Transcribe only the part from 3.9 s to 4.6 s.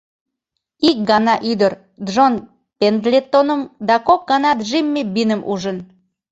кок гана